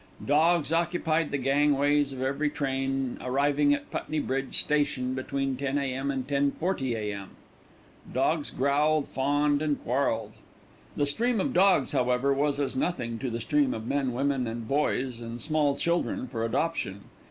Dogs 0.25 0.73
occupied 0.73 1.29
the 1.29 1.37
gangways 1.37 2.11
of 2.11 2.23
every 2.23 2.49
train 2.49 3.19
arriving 3.21 3.71
at 3.71 3.91
Putney 3.91 4.17
Bridge 4.17 4.57
station 4.59 5.13
between 5.13 5.57
10 5.57 5.77
a.m. 5.77 6.09
and 6.09 6.25
10.40 6.27 6.95
a.m. 6.95 7.29
Dogs 8.11 8.49
growled, 8.49 9.07
fawned, 9.07 9.61
and 9.61 9.79
quarrelled. 9.83 10.31
The 10.95 11.05
stream 11.05 11.39
of 11.39 11.53
dogs, 11.53 11.91
however, 11.91 12.33
was 12.33 12.59
as 12.59 12.75
nothing 12.75 13.19
to 13.19 13.29
the 13.29 13.39
stream 13.41 13.75
of 13.75 13.85
men, 13.85 14.11
women 14.11 14.47
and 14.47 14.67
boys, 14.67 15.19
and 15.19 15.39
small 15.39 15.75
children 15.75 16.27
for 16.27 16.43
adoption. 16.43 17.01